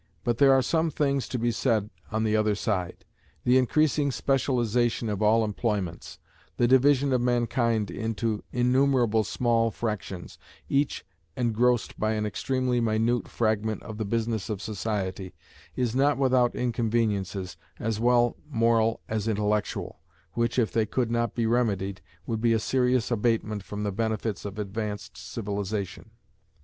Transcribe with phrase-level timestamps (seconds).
[0.23, 3.05] But there are some things to be said on the other side.
[3.43, 6.17] The increasing specialisation of all employments;
[6.57, 11.05] the division of mankind into innumerable small fractions, each
[11.37, 15.35] engrossed by an extremely minute fragment of the business of society,
[15.75, 19.99] is not without inconveniences, as well moral as intellectual,
[20.33, 24.45] which, if they could not be remedied, would be a serious abatement from the benefits
[24.45, 26.09] of advanced civilization.